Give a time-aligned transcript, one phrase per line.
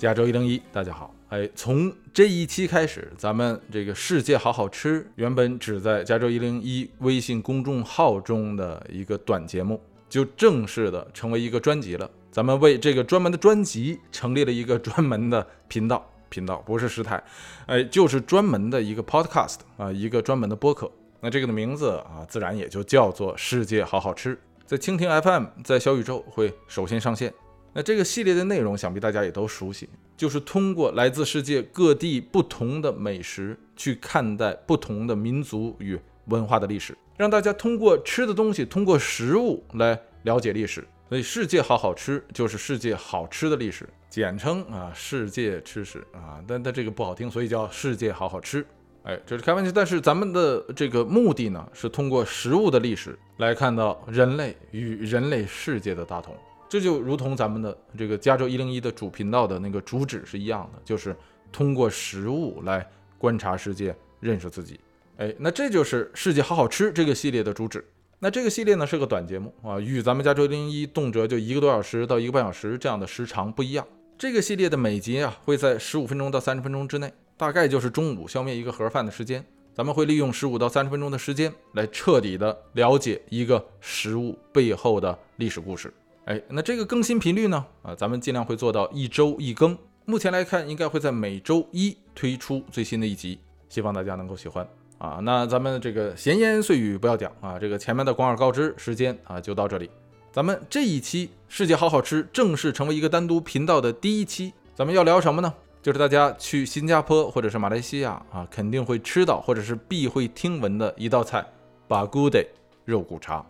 [0.00, 1.14] 加州一零一，大家好。
[1.28, 9.78] 哎，从这一期开始，咱们这个世界好好吃，原本只在加州一零一微信公众号中的一个短节目，
[10.08, 12.10] 就正式的成为一个专辑了。
[12.30, 17.22] 咱们为这个专门的专辑成立了一个专门的频道，频道不是时态，
[17.66, 20.90] 哎，就是专门的一个 podcast 啊，一个专门的播客。
[21.20, 27.30] 那这个的名字啊，自然也就叫做世界好好吃，在蜻蜓 FM，在小宇宙会首先上线。
[27.72, 40.86] 那这个系列的内容，想必大家也都熟悉，就是通过来自世界各地不同的美食，去看待不同的民族与文化的历史，让大家通过吃的东西，通过食物来了解历史。
[41.08, 46.38] 所以，世界好好吃就是世界好吃的历史，简称啊，世界吃史啊。
[46.46, 48.64] 但但这个不好听，所以叫世界好好吃。
[49.02, 49.72] 哎，这是开玩笑。
[49.74, 56.32] 但是咱们的这个目的呢，是通过食物的历史来看到人类与人类世界的大同。
[56.70, 61.16] 这就如同咱们的这个加州一零一的主频道的那个主旨是一样的，就是
[61.50, 64.78] 通过食物来观察世界，认识自己。
[65.16, 67.84] 哎，那这就是世界好好吃这个系列的主旨。
[68.20, 73.84] 那这个系列呢是个短节目啊，与咱们加州一零一动辄就一个多小时到一个半小时这样的时长不一样。
[74.16, 79.44] 这个系列的每集啊会在十五分钟到三十分钟之内，大概就是中午消灭一个盒饭的时间。
[79.74, 85.92] 咱们会利用十五到三十分钟的时间来彻底的了解一个食物背后的历史故事。
[86.26, 87.64] 哎，那这个更新频率呢？
[87.82, 89.76] 啊，咱们尽量会做到一周一更。
[90.04, 94.66] 目前来看，应该会在每周一推出最新的一集，希望大家能够喜欢
[94.98, 95.20] 啊。
[95.22, 99.90] 那咱们这个闲言碎语不要讲啊，这个前面的广而告之时间啊就到这里。
[100.32, 105.52] 咱们这一期世界好好吃正式成为一个单独频道的第一期，咱们要聊什么呢？
[105.82, 111.44] 就是大家去新加坡或者是马来西亚啊，肯定会吃到或者是必会听闻的一道菜——
[111.88, 112.38] 巴古德
[112.84, 113.44] 肉骨茶。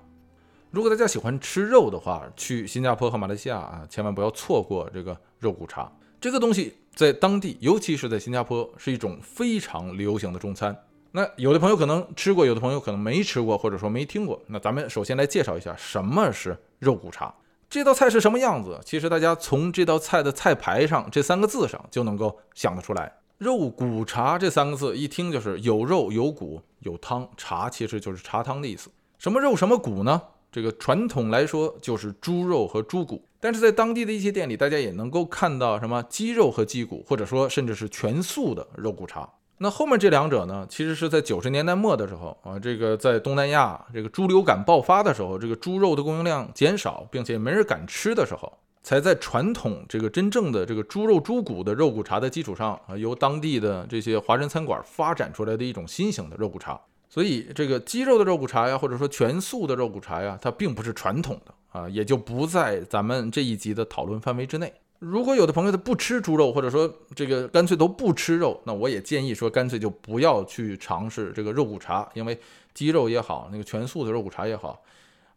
[0.71, 5.91] 如果大家喜欢吃肉的话，去新加坡和马来西亚啊，千万不要错过这个肉骨茶。
[6.21, 10.85] 这个东西在当地，尤其是在新加坡，是一种非常流行的中餐。
[11.11, 14.41] 那有的朋友可能吃过，有的朋友可能没吃过，或者说没听过。
[14.47, 17.35] 那咱们首先来介绍一下什么是肉骨茶。
[17.69, 18.79] 这道菜是什么样子？
[18.85, 23.13] 其实大家从这道菜的菜牌上这三个字上就能够想得出来。
[23.39, 28.89] 肉骨茶这三个字一听就是有肉有骨有汤，茶其实就是茶汤的意思。
[29.19, 30.23] 什么肉什么骨呢？
[30.53, 39.29] 这个传统来说就是猪肉和猪骨，但是在当地的一些店里，大家也能够看到什么鸡肉和鸡骨，或者说甚至是全素的肉骨茶。
[39.59, 48.51] 那后面这两者呢，其实是在九十年代末的时候啊，这个在东南亚这个猪流感爆发的时候，这个猪肉的供应量减少，并且没人敢吃的时候，
[48.83, 56.81] 才在传统这个真正的这个猪肉猪骨的肉骨茶的基础上啊，由当地的这些华人餐馆发展出来的一种新型的肉骨茶。
[57.13, 64.73] 所以，这个鸡肉的肉骨茶呀，或者说全素的肉骨茶呀，它并不是传统的啊，也就不在咱们这一集的讨论范围之内。
[65.01, 72.39] 如果有的朋友他不吃猪肉，或者说这个干脆都不吃肉，那我也建议说，干脆就不要去尝试这个肉骨茶，因为
[72.75, 74.81] 鸡肉也好，那个全素的肉骨茶也好，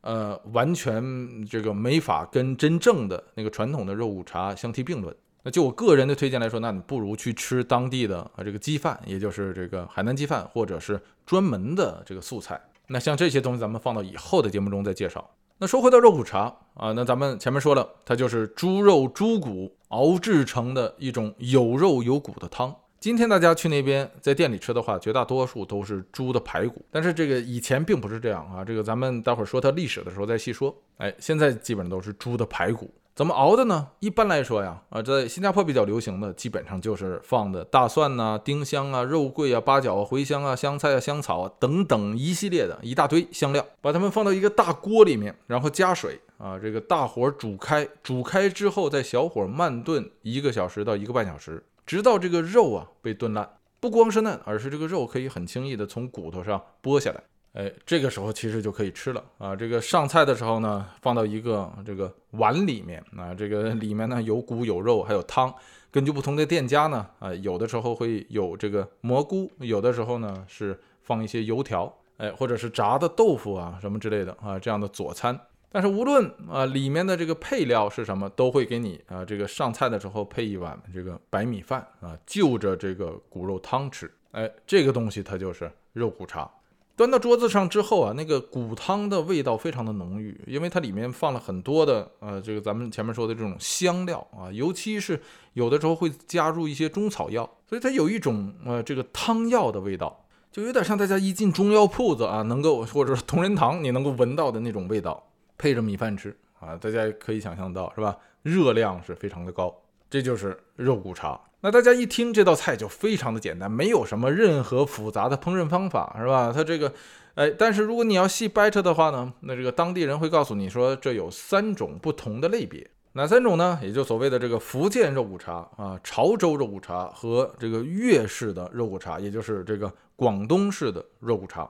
[0.01, 5.15] 呃，完全这个没法跟真正的那个传统的肉骨茶相提并论。
[5.43, 12.59] 那就我个人的推荐来说，那你不如去吃当地的啊这个鸡饭，也就是这个海南鸡饭，或者是专门的这个素菜。
[12.87, 15.29] 那像这些东西，咱们放到以后的节目中再介绍。
[15.57, 22.73] 那说回到肉骨茶啊，那咱们前面说了，它就是猪肉、猪骨熬制成的一种有肉有骨的汤。
[22.99, 28.63] 今天大家去那边在店里吃的话，绝大多数都是猪的排骨，但是这个以前并不是这样啊。
[28.63, 30.73] 这个咱们待会儿说它历史的时候再细说。
[30.99, 32.89] 哎，现在基本上都是猪的排骨。
[33.15, 33.89] 怎么熬的呢？
[33.99, 53.47] 一般来说呀，啊，在新加坡比较流行的，基本上就是放的大蒜呐、丁香啊、肉桂啊、八角啊、茴香啊、香菜啊、香草啊等等一系列的一大堆香料，把它们放到一个大锅里面，然后加水啊，这个大火煮开，煮开之后再小火慢炖一个小时到一个半小时，直到这个肉啊被炖烂，
[53.79, 57.21] 不光是嫩，而是这个肉可以很轻易的从骨头上剥下来。
[57.53, 59.55] 哎，这个时候其实就可以吃了啊！
[59.55, 65.53] 这个上菜的时候呢，放到一个这个碗里面啊，这个 里面呢有骨有肉还有汤。
[65.91, 75.39] 根据不同的店家呢，啊，有的时候会有这个蘑菇，有的时候呢是放一些油条，哎，或者是炸的豆腐啊什么之类的啊，这样的佐餐。
[75.71, 84.11] 但是无论啊里面的这个配料是什么，都会给你啊这个上菜的时候配一碗这个白米饭啊，就着这个骨肉汤吃。
[84.31, 86.49] 哎，这个东西它就是肉骨茶。
[86.95, 95.19] 端到桌子上之后啊，那个骨汤的味道非常的浓郁，因为它里面放了很多的呃，这个咱们前面说的这种香料啊，尤其是
[95.53, 108.15] 有的时候会加入一些中草药，所以它有一种呃这个汤药的味道，就有点像大家一进中药铺子啊，能够或者是同仁堂你能够闻到的那种味道，配着米饭吃啊，大家可以想象到是吧？
[108.43, 109.75] 热量是非常的高。
[110.09, 111.41] 这就是肉骨茶。
[111.65, 116.51] 那大家一听这道菜就非常的简单，没有什么任何复杂的烹饪方法，是吧？
[116.53, 116.91] 它这个，
[117.35, 123.79] 哎，但是如果你要细掰扯的话呢，那这个当地人会告诉你说，这有三种不同的类别，哪三种呢？
[123.81, 131.69] 也就所谓的这个福建肉骨茶啊、潮州肉骨茶和这个粤式的肉骨茶，也就是这个广东式的肉骨茶。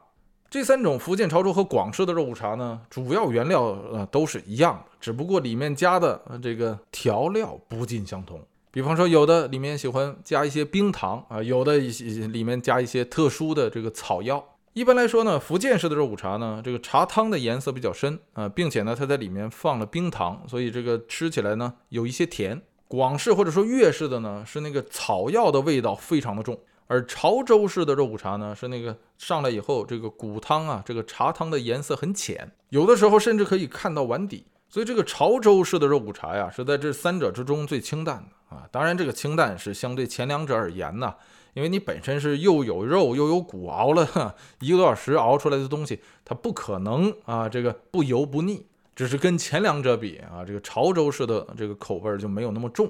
[0.50, 3.62] 这三种福建、潮州和广式的肉骨茶呢，主要原料
[3.92, 8.42] 呃都是一样的，只不过里面加的这个调料不尽相同。
[8.74, 14.44] 比方说，有的里面喜欢加一些冰糖啊，有的一些里面加一些特殊的这个草药。
[14.74, 22.60] 一般来说呢，福建式的肉骨茶呢，这个茶汤的颜色比较深啊，并且呢，它在里面放了冰糖，所以这个吃起来呢有一些甜。
[22.88, 34.48] 广式或者说粤式的呢，是那个草药的味道非常的重，而潮州式的肉骨茶呢，是那个上来以后这个骨汤啊，这个茶汤的颜色很浅，有的时候甚至可以看到碗底。
[34.68, 38.24] 所以这个潮州式的肉骨茶呀，是在这三者之中最清淡的
[38.54, 38.68] 啊。
[38.72, 41.14] 当然，这个清淡是相对前两者而言呢，
[41.54, 48.66] 因为你本身是又有肉又有骨，熬了一个多小时熬出来的东西，它不可能啊这个不油不腻。
[48.96, 52.90] 只是跟前两者比啊，这个潮州式的这个口味就没有那么重，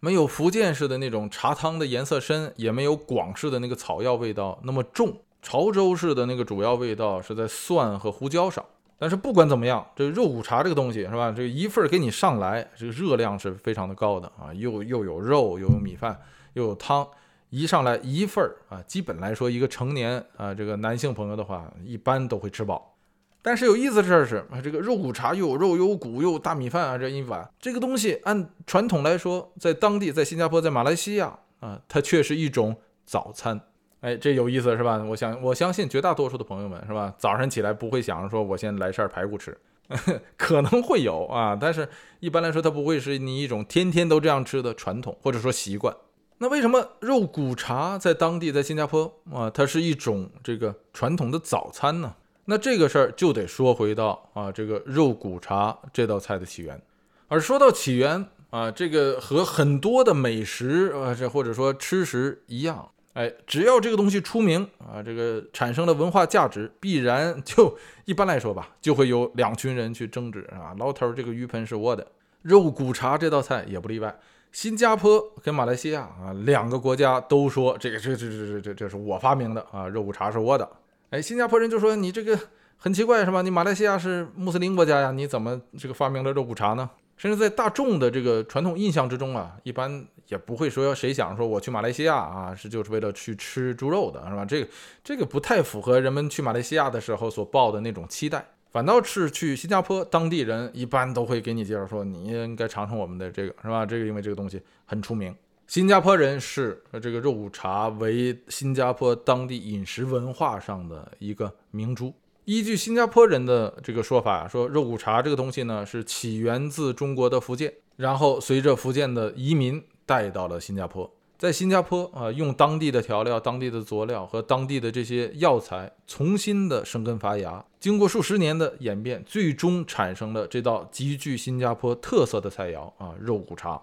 [0.00, 5.14] 没有福建式的那种茶汤的颜色深，也没有广式的那个草药味道那么重。
[5.42, 8.64] 潮州式的那个主要味道是在蒜和胡椒上。
[9.02, 11.32] 但是不管怎么样，这肉骨茶这个东西是吧？
[11.36, 16.16] 这一份给你上来，这个热量是非常的高的啊，又又有肉，又有米饭，
[16.52, 17.04] 又有汤，
[17.50, 22.94] 一上来一份儿啊，基本来说一个成年啊这个男性朋友的话，一般都会吃饱。
[23.42, 33.62] 但是有意思的事儿是，这个肉骨茶又有肉又有骨又有大米饭啊，这一碗这个东西按传统来说，在当地，在新加坡，在马来西亚啊，它却是一种早餐。
[34.02, 34.98] 哎，这有意思是吧？
[34.98, 37.14] 我想，我相信绝大多数的朋友们是吧？
[37.16, 39.56] 早上起来不会想着说，我先来扇排骨吃，
[40.36, 41.88] 可能会有啊，但是
[42.18, 45.96] 一般来说，它不会是你一种天天都这样吃的传统或者说习惯。
[46.38, 52.16] 那为什么肉骨茶在当地，在新加坡啊，它是一种这个传统的早餐呢？
[52.46, 56.82] 那这个事儿就得说回到啊，这个肉骨茶这道菜的起源。
[57.28, 62.90] 而说到起源啊，这个和很多的美食啊，这或者说吃食一样。
[63.14, 67.76] 哎，只要这个东西出名啊，这个产生了文化价值，必然 就
[68.06, 70.74] 一般来说吧，就会有两群人去争执啊。
[70.78, 72.06] 老头，这个鱼盆是我的，
[72.40, 74.18] 肉骨茶这道菜也不例外。
[74.50, 80.68] 新加坡跟马来西亚啊，两个国家都说这个这这这这这这是我发明的啊，肉骨茶是我的。
[81.10, 82.38] 哎，新加坡人就说你这个
[82.78, 83.42] 很奇怪是吧？
[83.42, 86.88] 你马来西亚是穆斯林国家呀，你怎么这个发明了肉骨茶呢？
[87.22, 94.44] 甚至在大众的这个传统印象之中啊，一般也不会说谁想说我去马来西亚啊是就是为了去吃猪肉的，是吧？
[94.44, 94.68] 这个
[95.04, 103.86] 这个不太符合人们去马来西亚的时候所抱的那种期待，反倒是去新加坡，当地人一般都会给你介绍说你应该尝尝我们的这个，是吧？
[103.86, 105.32] 这个因为这个东西很出名，
[105.68, 112.12] 新加坡人视这个肉骨茶为新加坡当地饮食文化上的一个明珠。
[112.44, 121.08] 依据新加坡人的这个说法，说肉骨茶这个东西呢是起源自中国的福建，然后随着福建的移民带到了新加坡，
[121.38, 133.80] 在新加坡啊用当地的调料、当地的佐料和当地的这些药材重新的生根发芽，经过数十年的演变，最终产生了这道极具新加坡特色的菜肴啊肉骨茶。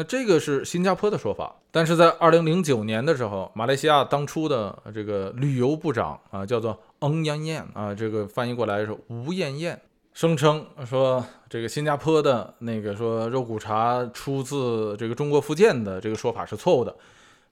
[0.00, 9.78] 那这个是新加坡的说法，但是在二零零九年的时候，马来西亚当初的这个旅游部长啊，叫做翁艳艳啊，这个翻译过来是吴艳艳，
[10.14, 16.96] 声称说这个新加坡的那个说肉骨茶出自这个中国福建的这个说法是错误的，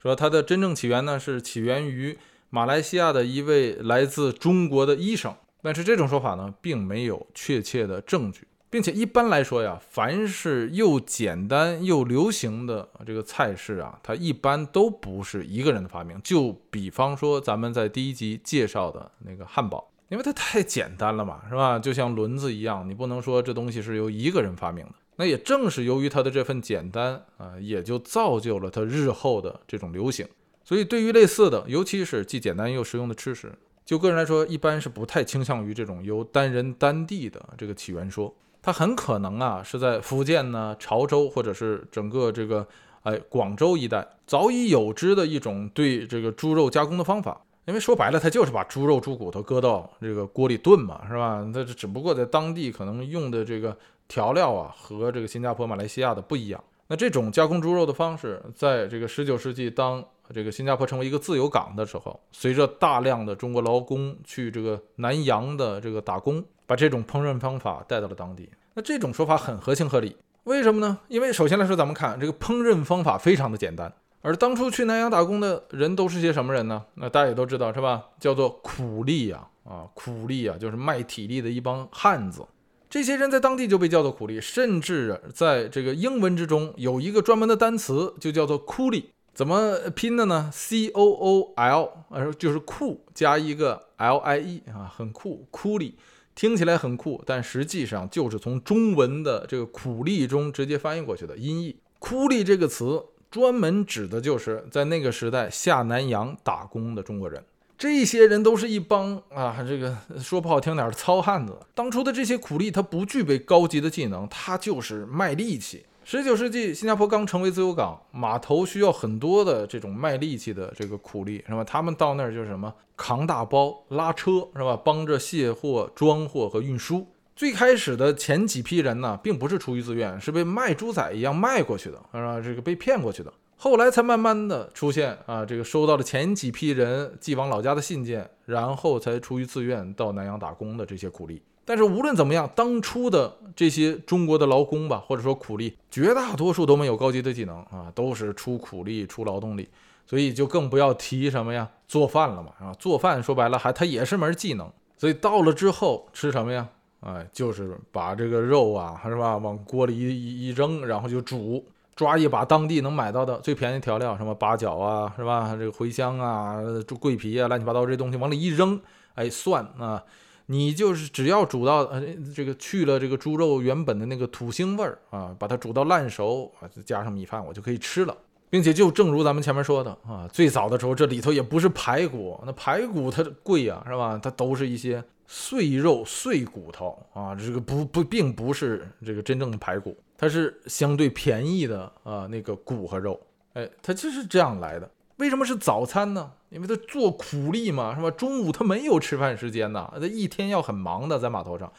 [0.02, 8.49] 说它的真正起源呢是起源于马来西亚的一位来自中国的医生，但是这种说法呢并没有确切的证据。
[8.71, 16.21] 并且一般来说呀，凡是又简单又流行的这个菜式啊，它一般都不是一个人的发明。
[16.23, 21.79] 就比方说咱们在第一集介绍的那个汉堡，因为它太简单了嘛，是吧？
[21.79, 24.93] 就像轮子一样，你不能说这东西是由一个人发明的。
[25.17, 30.29] 那也正是由于它的这份简单啊，也就造就了它日后的这种流行。
[30.63, 33.53] 所以对于类似的，尤其是既简单又实用的吃食，
[33.87, 38.35] 就个人来说，一般是不太倾向于这种由单人单地的这个起源说。
[38.62, 42.67] 它很可能啊是在福建呢、潮州或者是整个这个
[43.03, 47.41] 哎广州一带早已有之的一种对这个猪肉加工的方法。
[47.67, 51.47] 因为说白了，它就是把猪肉、猪骨头搁到这个锅里炖嘛，是吧？
[51.53, 53.77] 它只不过在当地可能用的这个
[54.09, 56.65] 调料啊和这个新加坡、马来西亚的不一样。
[56.87, 60.03] 那这种加工猪肉的方式，在这个十九世纪，当
[60.35, 66.44] 这个新加坡成为一个自由港的时候，随着大量的中国劳工去这个南洋的这个打工。
[66.68, 70.14] 把这种烹饪方法带到了当地，那这种说法很合情合理。
[70.44, 70.99] 为什么呢？
[71.08, 76.85] 因为首先来说，咱们看这个烹饪方法非常的简单，而当初去南洋打工的人都是些什么人呢？
[76.97, 78.04] 那大家也都知道是吧？
[78.20, 82.44] 叫做苦力呀，啊，苦力啊，就是卖体力的一帮汉子。
[82.90, 89.08] 这些人在当地就被叫做苦力，甚至在这个英文之中有一个专门的单词，就叫做酷力。
[89.38, 95.95] 怎么拼的呢？C O O L，呃，就是酷加一个 L I E 啊，很酷，酷力。
[96.35, 101.76] 听起来很酷，但实际上就是从中文的这个苦力中直接翻译过去的音译。
[102.00, 107.40] 苦力这个词专门指的就是在那个时代下南洋打工的中国人。
[107.78, 111.57] 这些人都是一帮啊，这个说不好听点糙汉子。
[111.76, 115.87] 当初的这些苦力，他不具备高级的技能，他就是卖力气。
[116.11, 121.62] 十九世纪，新加坡刚成为自由港，码头需要很多的这种卖力气的这个苦力，是吧？
[121.62, 124.75] 他们到那儿就是什么扛大包、拉车，是吧？
[124.83, 127.07] 帮着卸货、装货和运输。
[127.37, 132.41] 最开始的前几批人呢，并不是出于自愿，是被卖猪仔一样卖过去的，是吧？
[132.41, 133.31] 这个被骗过去的。
[133.59, 141.43] 后来才慢慢的出现啊，这个收到了前几批人寄往老家的信件，然后才出于自愿到南洋打工的这些苦力。
[141.69, 149.69] 但是无论怎么样，当初的这些中国的劳工吧，或者说苦力，绝大多数都没有高级的技能啊，都是出苦力、出劳动力，
[150.07, 154.67] 所以就更不要提什么呀做饭了嘛，啊，做饭说白了还它也是门技能。
[154.97, 156.67] 所以到了之后吃什么呀？
[157.01, 161.63] 哎，就是把这个肉啊，是吧，往锅里一一扔，然后就煮，
[161.95, 166.63] 抓一把当地能买到的最便宜调料，什么八角啊，是吧，这个茴香啊、
[166.99, 168.81] 桂皮啊，乱七八糟这东西往里一扔，
[169.15, 170.03] 哎，蒜啊。
[170.50, 172.02] 你就是只要煮到呃
[172.35, 178.17] 这个去了这个猪肉原本的那个土腥味儿啊，把它煮到烂熟啊，再加上米饭，我就可以吃了，
[178.49, 184.19] 并且就正如咱们前面说的啊，最早的时候这里头也不是排骨，那排骨它贵呀，是吧？
[184.23, 193.21] 它都是一些碎肉碎骨头啊，这个不不并不是这个真正的排骨，它是相对便宜的啊那个骨和肉，
[193.52, 194.90] 哎，它就是这样来的。
[195.17, 196.31] 为什么是早餐呢？
[196.50, 198.11] 因为他做苦力嘛，是吧？
[198.11, 201.71] 中午他没有吃饭时间呐，他一天要很忙的，在码头上。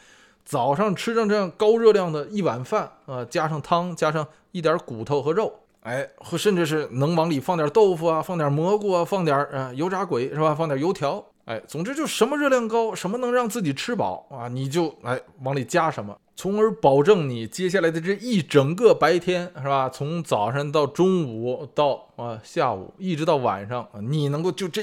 [0.44, 10.54] 早上吃上这样高热量的一碗饭啊，加上汤，加上一点骨头和肉，哎，或甚至是能往里放点豆腐啊，放点蘑菇啊，放点啊油炸鬼是吧？
[10.54, 16.16] 放点油条，哎，总之就什么热量高，什么能让自己吃饱啊，你就哎往里加什么。
[16.40, 19.90] 从而保证你接下来的这一整个白天，是吧？
[19.90, 24.82] 从早上到中午到啊下午，一直到晚上，你能够就这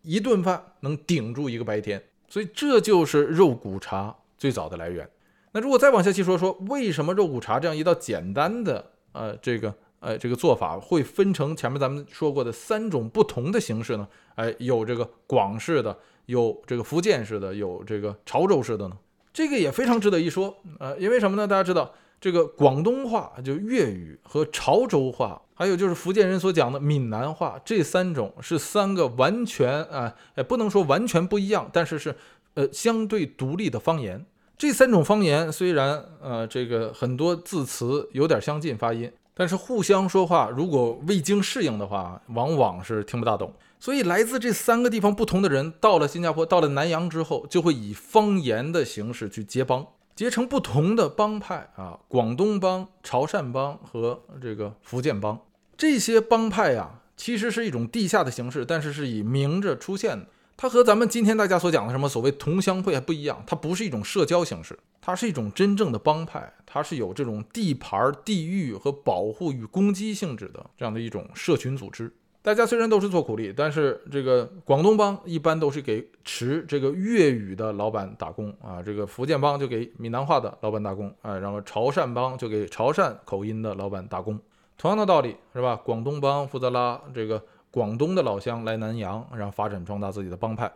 [0.00, 2.02] 一顿饭能顶住一个白天。
[2.26, 5.06] 所以这就是肉骨茶最早的来源。
[5.52, 8.82] 那如果再往下细说，说为什么肉骨茶这样一道简单的
[9.12, 14.08] 呃这个呃这个做法会分成前面咱们说过的三种不同的形式呢？
[14.36, 18.96] 哎，有这个广式的，有这个福建式的，有这个潮州式的呢？
[19.34, 21.44] 这个也非常值得一说，呃，因为什么呢？
[21.44, 32.14] 大家知道，这个广东话就粤语和潮州话，还有就是福建人所讲的闽南话，这三种是三个完全啊，哎，不能说完全不一样，但是是
[32.54, 34.24] 呃相对独立的方言。
[34.56, 43.52] 这三种方言虽然呃这个很多字词有点相近发音，但是互相说话如果未经适应的话，往往是听不大懂。
[43.84, 49.86] 所以，来自这三个地方不同的人，到了新加坡，到了南洋之后，就会以方言的形式去结帮，
[50.16, 55.38] 结成不同的帮派啊，广东帮、潮汕帮和这个福建帮。
[55.76, 60.28] 这些帮派呀，其实是一种地下的形式，但是是以明着出现的。
[60.56, 72.10] 它和咱们今天大家所讲的什么所谓同乡会还不一样，它不是一种社交形式，它是一种真正的帮派，它是有这种地盘、地域和保护与攻击性质的这样的一种社群组织。
[72.44, 84.38] 大家虽然都是做苦力，但是这个广东帮一般都是给持这个粤语的老板打工啊，这个福建帮就给闽南话的老板打工啊，然后潮汕帮就给潮汕口音的老板打工。
[84.76, 85.74] 同样的道理是吧？
[85.82, 90.70] 广东帮负责拉这个广东的老乡来南洋，然后发展壮大自己的帮派。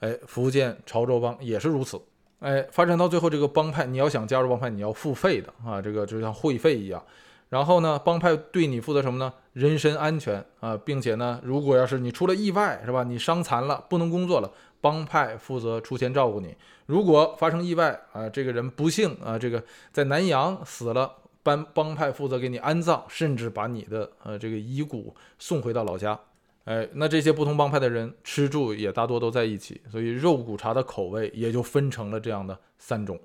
[0.00, 1.98] 哎，福建潮州帮也是如此。
[2.40, 7.02] 哎，发展到最后，这个帮派你要想加入帮派，你要付费的啊，这个就像会费一样。
[7.48, 9.32] 然后呢，帮派对你负责什么呢？
[9.52, 13.04] 人身安全啊，并且呢，如果要是你出了意外，是吧？
[13.04, 16.56] 你伤残了，不能工作了，帮派负责出钱照顾你。
[16.86, 21.12] 如果发生意外啊，这个人不幸啊，这个在南洋死了，
[21.44, 26.18] 帮帮派负责给你安葬，甚至把你的呃这个遗骨送回到老家。
[26.64, 33.20] 哎，那这些不同帮派的人吃住也大多都在一起，所以肉骨茶的口味也就分成了这样的三种。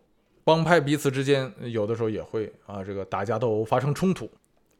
[0.49, 4.27] 帮派彼此之间有的时候也会啊，这个打架斗殴发生冲突，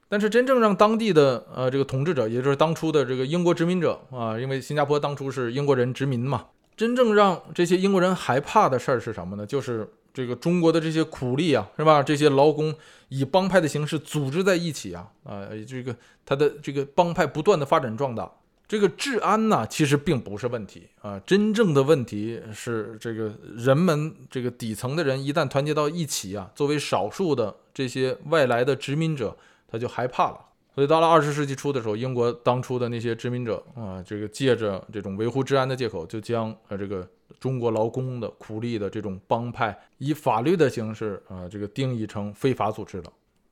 [0.08, 9.46] 但是真正让当地的呃这个统治者，也就是当初的这个英国殖民者啊，因为新加坡当初是英国人殖民嘛，真正让这些英国人害怕的事儿是什么呢？
[9.46, 12.02] 就是这个中国的这些苦力啊，是吧？
[12.02, 12.74] 这些劳工
[13.10, 15.96] 以帮派的形式组织在一起啊，啊，这个
[16.26, 18.32] 他的这个帮派不断的发展壮大。
[18.70, 29.36] 这个治安呢，其实并不是问题啊，真正的问题是这个人们这个底层的人一旦团结到一起啊，作为少数的这些外来的殖民者，
[29.68, 30.40] 他就害怕了。
[30.76, 37.06] 所以到了二十世纪初的时候，英国当初的那些殖民者啊，这个借着这种维护治安的借口，就将呃这个
[37.40, 43.12] 中国劳工的苦力的这种帮派，以法律的形式啊，这个定义成非法组织了。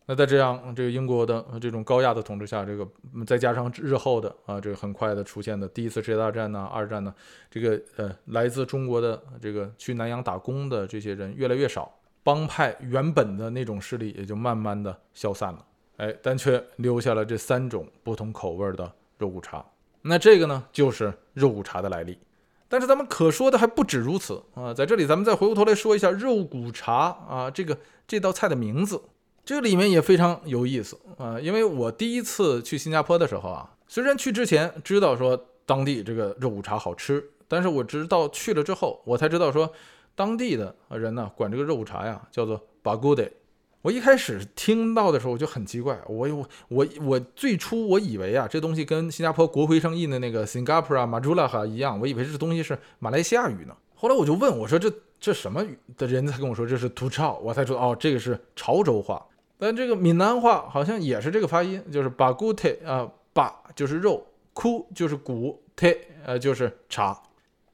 [0.10, 2.88] 那在这样这个英国的这种高压的统治下，这个
[3.26, 7.14] 再加上日后的啊这个很快的出现的第一次世界大战呢、二战呢，
[7.52, 15.66] 这个呃来自中国的这个去南洋打工的这些人越来越少，帮派原本的那种势力也就慢慢的消散了，
[15.98, 19.66] 哎，但却留下了这三种不同口味的肉骨茶。
[20.04, 22.18] 那这个呢，就是肉骨茶的来历。
[22.70, 29.02] 但是咱们可说的还不止如此啊，在这里咱们再回过头来说一下肉骨茶啊这个这道菜的名字。
[29.48, 39.72] 这里面也非常有意思啊，因为我第一次去新加坡的时候啊，虽然去之前知道说当地这个肉骨茶好吃，但是我直到去了之后，我才知道说
[40.16, 43.30] 当地的人呢管这个肉骨茶呀叫做 bagude。
[43.84, 53.74] 我一开始听到的时候我就很奇怪，我我我我最初我以为啊这东西跟新加坡国徽上印的那个 Singapore 啊 Majula 哈一样，我以为这东西是马来西亚语呢。
[53.96, 59.26] 后来我就问我说这这什么语的人才跟我说这是土潮，我才知道哦这个是潮州话。
[59.60, 64.24] 但这个闽南话好像也是这个发音，就是把骨腿啊，把就是肉，
[64.54, 67.20] 哭就是骨，腿呃就是茶。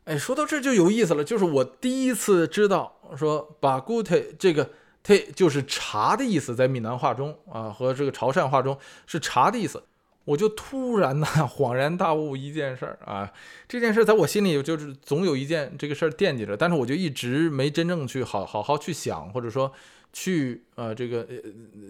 [0.05, 4.69] 哎，说到这就有意思了，就是我第一次知道说把骨腿这个
[5.03, 9.83] 腿就是茶的意思，在闽南话中啊和这个潮汕话中是茶的意思，
[10.23, 13.29] 我就突然呢恍然大悟一件事儿啊，
[13.67, 19.69] 这件事在我心里就是总有一件这个事儿惦记着，但是我就一直没真正去好好好去想，或者说。
[20.13, 21.35] 去呃这个呃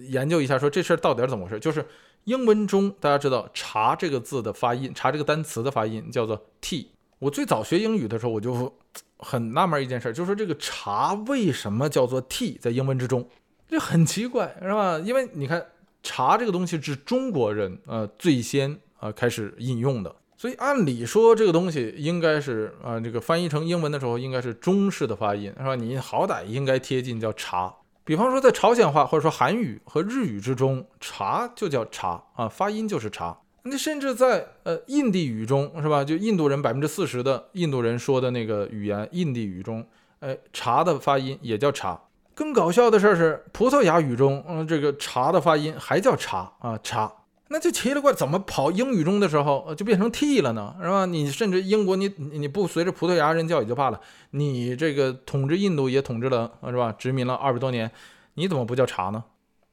[0.10, 1.60] 研究一下，说这事儿到底是怎么回事？
[1.60, 1.86] 就是
[2.24, 6.88] 英文中大家知道“茶”这个字的发音，“茶”这个单词的发音叫做 “t”。
[7.20, 8.74] 我最早学英语的时候，我就
[9.18, 13.28] 很纳闷一件事，就是说这个“茶”为什么叫做 “t” 在英文之中，
[13.68, 14.98] 这很奇怪，是吧？
[15.00, 15.66] 因为你看
[16.02, 25.76] “茶”这个东西是中国人呃最先啊开始引用的，所以按理说这个东西应该是啊这个翻译成英文的时候应该是中式的发音，是吧？
[25.76, 27.74] 你好歹应该贴近叫“茶”。
[28.06, 33.38] 比方说，在朝鲜话或者说韩语和日语之中，茶就叫茶啊，发音就是茶。
[33.64, 36.04] 那甚至在呃印地语中，是吧？
[36.04, 39.88] 就印度人百分之四十的印度人说的那个语言印地语中，
[40.20, 41.98] 哎，茶的发音也叫茶。
[42.36, 47.10] 更搞笑的事儿是，葡萄牙语中，嗯，这个茶的发音还叫茶啊，茶。
[47.50, 50.76] 那就奇了怪，怎么跑英语中的时候就变成 t 了呢？
[50.82, 51.06] 是吧？
[51.06, 54.00] 你甚至英国，你你不随着葡萄牙人叫也就罢了，
[54.32, 56.96] 你这个统治印度也统治了，是吧？
[56.98, 57.92] 殖民了二百多年，
[58.36, 59.24] 你怎么不叫茶呢？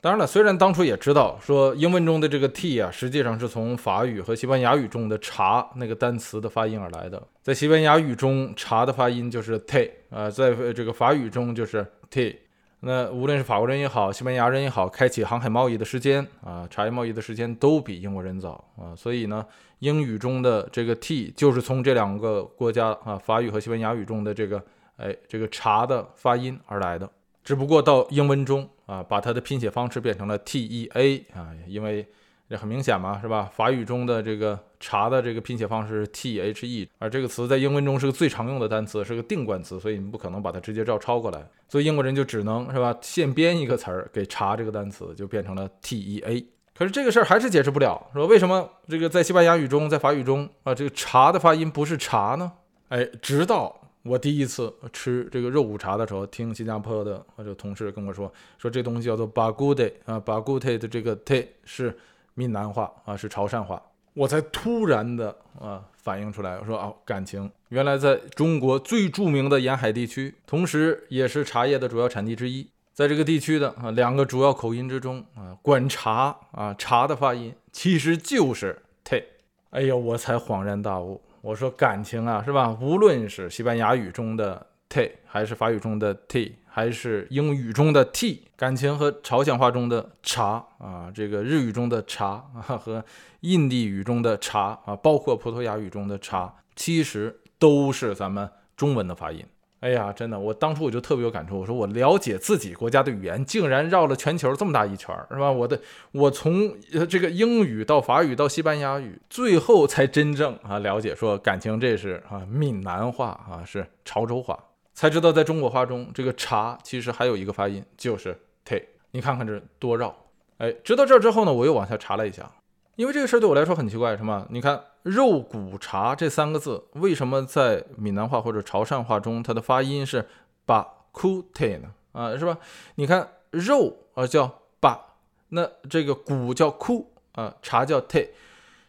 [0.02, 7.22] 当然了，虽然当初也知道说英文中的这个 t 啊，实际上是从法语和西班牙语中的茶那个单词的发音而来的。
[7.42, 12.36] 在西班牙语中，茶的发音就是 t 啊，在这个法语中就是 t。
[12.80, 19.44] 那无论是法国人也好，西班牙人也好，开启航海贸易的时间啊，茶叶贸易的时间都比英国人早啊，所以呢，
[19.80, 24.62] 英语中的这个 t 就是从这两个国家啊，法语和西班牙语中的这个
[24.96, 27.10] 哎这个茶的发音而来的，
[27.44, 32.06] 只不过到英文中啊，把它的拼写方式变成了 t e a 啊，因为。
[32.50, 33.48] 这很明显嘛，是吧？
[33.54, 41.48] 法语中的这个茶的这个拼写方式是 t h e，而这个词在英文中是个最常用的单词，是个定冠词，所以你不可能把它直接照抄过来。
[41.68, 46.44] 所以英国人就只能是吧，现编一个词儿给茶这个单词，就变成了 t e a。
[46.76, 52.50] 可是这个事儿还是解释不了，说为什么这个在西班牙语中，在法语中啊，这个茶的发音不是茶呢？
[52.88, 61.96] 哎，直到我第一次吃这个肉骨茶的时候，听新加坡的或者同事跟我说，说这东西叫做 bagude 啊，bagude 的这个 te 是。
[62.34, 63.82] 闽南话啊，是潮汕话，
[64.14, 79.22] 我才突然的啊反应出来，我说啊，感情原来在中国最著名的沿海地区，同时也是茶叶的主要产地之一，在这个地区的啊两个主要口音之中啊，管茶啊茶的发音其实就是 te，
[79.70, 82.76] 哎呦，我才恍然大悟，我说感情啊是吧？
[82.80, 86.56] 无论是西班牙语中的 t 还是法语中的 t。
[86.72, 93.04] 还是英语中的 t，感情和朝鲜话中的茶啊，这个日语中的茶啊，和
[93.40, 99.44] 印地语中的茶啊，包括葡萄牙语中的茶，其实都是咱们中文的发音。
[99.80, 101.58] 哎呀，真的，我当初我就特别有感触。
[101.58, 105.50] 我说我了解自己国家的语言，竟然绕了全球这么大一圈儿，是吧？
[105.50, 105.80] 我的，
[106.12, 106.72] 我从
[107.08, 114.56] 这个英语到法语到西班牙语，最后才真正啊了解说感情这是啊闽南话啊是潮州话。
[115.00, 118.82] 才知道在中国话中，这个茶其实还有一个发音，就是 te。
[119.12, 120.14] 你看看这多绕。
[120.58, 122.52] 哎，知道这儿之后呢，我又往下查了一下，
[122.96, 124.46] 因为这个事儿对我来说很奇怪，是吗？
[124.50, 130.28] 你看“肉骨茶”这三个字，为什么在闽南话或者潮汕话中，它的发音是
[130.66, 131.94] 把 ku te 呢？
[132.12, 132.58] 啊，是吧？
[132.96, 135.14] 你看肉啊叫把，
[135.48, 138.28] 那这个骨叫 ku 啊，茶叫 te，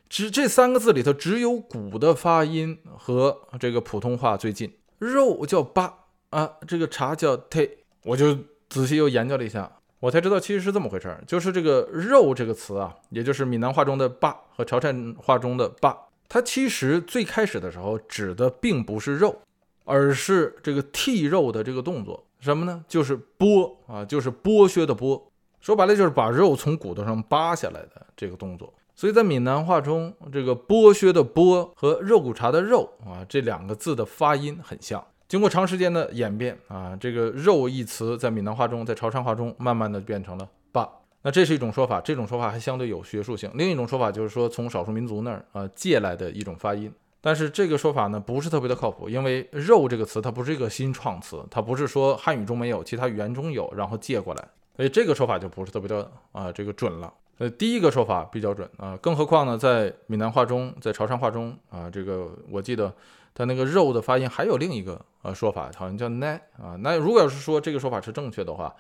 [0.09, 5.99] 只这三个字里头只有骨的发音和这个普通话最近，肉叫把
[6.31, 7.69] 啊，这个茶叫 te，
[8.03, 8.35] 我就
[8.67, 9.71] 仔细又研究了一下。
[9.99, 15.95] 我才知道，其实是这么回事儿，就是这个“肉”这个词啊，也就是闽南话中的“霸”和潮汕话中的“霸”，
[16.27, 19.39] 它其实最开始的时候指的并不是肉，
[19.85, 22.83] 而是这个剔肉的这个动作，什么呢？
[22.87, 25.21] 就是剥啊，就是剥削的剥，
[25.59, 28.73] 说白了就是把肉从骨头上扒下来的这个动作。
[28.95, 35.05] 所以在闽南话中，这个剥削的剥和肉骨茶的肉啊，这两个字的发音很像。
[35.31, 40.85] 经过长时间的演变啊，这个“肉”一词在闽南话中，在潮汕话中，慢慢的变成了“爸”。
[41.23, 43.49] 那这是一种说法，这种说法还相对有学术性。
[43.53, 46.91] 另一种说法就是说，从少数民族那儿啊借来的一种发音。
[47.21, 57.13] 但是这个说法呢，不是特别的靠谱，因为“肉”这个词它不是一个新创词，它不是说汉语中没有，其他语言中有，然后借过来，所以这个说法就不是特别的啊这个准了。
[57.37, 62.93] 呃，第一个说法比较准啊，更何况呢，在闽南话中，在潮汕话中啊，这个我记得。
[63.33, 66.75] 它那个肉的发音还有另一个呃说法，好像叫奈啊。
[66.79, 68.75] 那如果要是说这个说法是正确的话，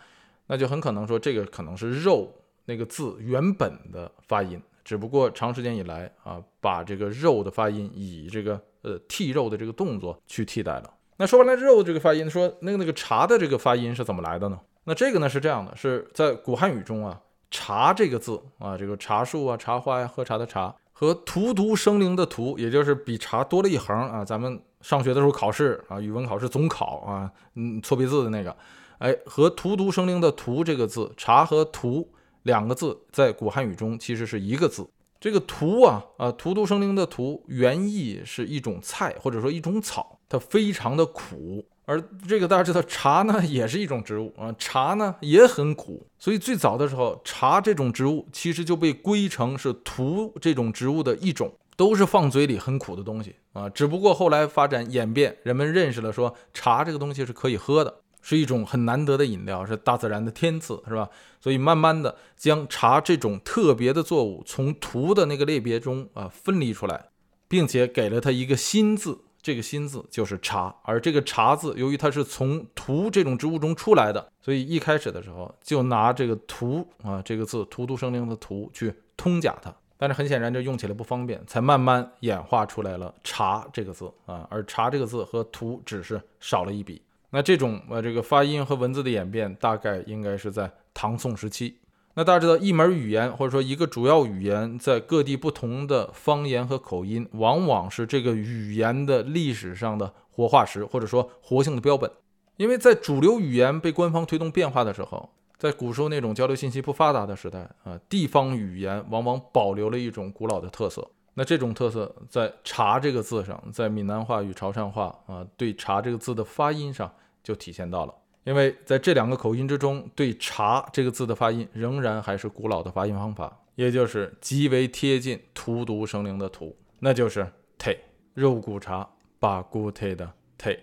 [0.47, 2.33] 那就很可能说这个可能是肉
[2.65, 10.93] 那个字原本的发音，只不过长时间以来啊，把这个肉的发音以这个呃剔肉的这个动作去替代了。
[11.17, 14.59] 那说完了肉这个发音，说那个那个茶的这个发音是怎么来的呢？
[14.83, 20.75] 那这个呢是这样的，是在古汉语中啊，茶这个字啊，这个茶树啊，茶花呀，喝茶的茶。
[21.01, 24.23] 和荼毒生灵的荼，也就是比茶多了一横啊。
[24.23, 28.55] 咱们上学的时候考试啊，语文考试总考啊，嗯，错别字的那个，
[28.99, 32.07] 哎，和荼毒生灵的荼这个字，茶和荼
[32.43, 34.87] 两个字在古汉语中其实是一个字。
[35.19, 41.65] 这个荼啊啊，荼毒生灵的荼原意是一种菜或者说一种草，它非常的苦。
[41.85, 53.67] 而这个大家知道，茶呢也是一种植物啊，茶呢也很苦，所以最早的时候，茶这种植物其实就被归成是荼这种植物的一种，都是放嘴里很苦的东西啊。
[53.67, 61.09] 只不过后来发展演变，人们认识了说茶这个东西是可以喝的，是一种很难得的饮料，是大自然的天赐，是吧？
[61.41, 67.07] 所以慢慢的将茶这种特别的作物从荼的那个类别中啊分离出来，
[67.47, 69.17] 并且给了它一个新字。
[69.41, 79.73] 这个“新”字就是茶，而这个“茶”字，由于它是从“荼”这种植物中出来的，所以一开始的时候就拿这个“荼”啊这个字“荼毒生灵”的“荼”去通假它。
[79.97, 84.47] 但是很显然，这用起来不方便，才慢慢演化出来了“茶”这个字啊。
[84.49, 87.01] 而“茶”这个字和“荼”只是少了一笔。
[87.29, 91.77] 那这种呃这个发音和文字的演变，大概应该是在唐宋时期。
[92.13, 102.11] 那大家知道，一门语言或者说一个主要语言，在各地不同的方言和口音，往往是这个语言的历史上的活化石，或者说活性的标本。
[102.57, 111.07] 因为在主流语言被官方推动变化的时候，在古时候那种交流信息不发达的时代啊，地方语言往往保留了一种古老的特色。
[111.33, 117.09] 那这种特色在“茶”这个字上，在闽南话与潮汕话啊，对“茶”这个字的发音上
[117.41, 118.13] 就体现到了。
[118.43, 127.95] 因为在这两个口音之中，对“茶”这个字的发音仍然还是古老的发音方法，也就是极为贴近荼毒生灵的“荼”，那就是 “te”，
[128.33, 129.07] 肉骨茶
[129.39, 130.79] 把骨 te 的 “te”。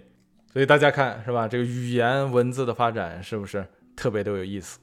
[0.53, 1.49] 所以大家看是吧？
[1.49, 3.66] 这个语言文字的发展是不是
[3.97, 4.79] 特别的有意思？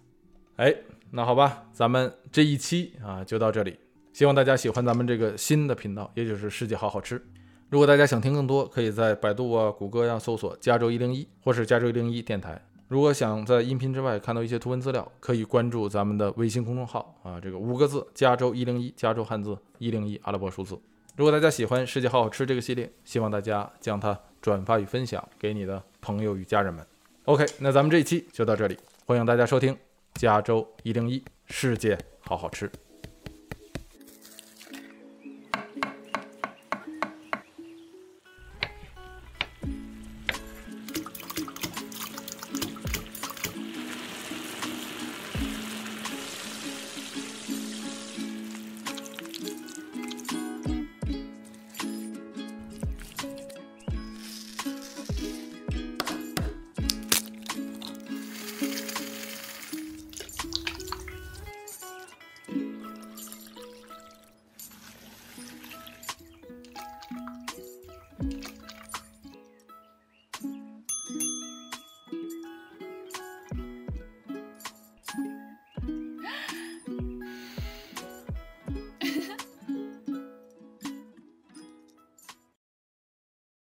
[0.58, 0.74] 哎，
[1.12, 3.80] 那好吧，咱们这一期啊就到这里，
[4.14, 7.26] 希望大家喜欢咱们这个新的频道，也就是世界好好吃。
[7.68, 12.62] 如果大家想听更多，可以在百度啊、谷歌呀搜索“加州一零一”或是“加州一零一电台”。
[12.88, 20.80] 如果想在音频之外看到一些图文资料，可以关注咱们的微信公众号啊，这个五个字“加州一零一”，加州汉字一零一阿拉伯数字。
[21.16, 26.86] 如果大家喜欢“世界好好吃”这个系列，希望大家将它转发与分享给你的朋友与家人们。
[27.24, 29.76] OK，那咱们这一期就到这里，欢迎大家收听
[30.14, 32.72] “加州一零一世界好好吃”。